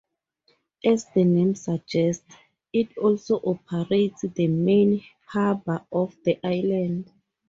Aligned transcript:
As 0.83 1.05
the 1.13 1.23
name 1.23 1.53
suggests, 1.53 2.33
it 2.73 2.97
also 2.97 3.35
operates 3.37 4.23
the 4.23 4.47
main 4.47 5.03
harbour 5.27 5.85
of 5.91 6.17
the 6.25 6.39
island. 6.43 7.11